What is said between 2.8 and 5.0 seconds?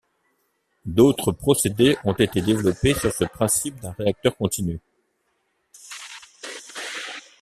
sur ce principe d'un réacteur continu.